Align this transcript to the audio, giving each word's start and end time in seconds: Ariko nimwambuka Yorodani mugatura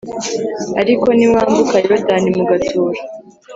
Ariko 0.81 1.07
nimwambuka 1.17 1.75
Yorodani 1.83 2.29
mugatura 2.37 2.99